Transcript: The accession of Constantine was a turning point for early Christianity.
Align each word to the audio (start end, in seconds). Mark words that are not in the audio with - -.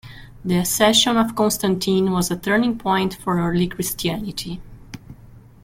The 0.43 0.57
accession 0.57 1.15
of 1.17 1.35
Constantine 1.35 2.09
was 2.11 2.31
a 2.31 2.35
turning 2.35 2.79
point 2.79 3.13
for 3.13 3.37
early 3.37 3.67
Christianity. 3.67 4.59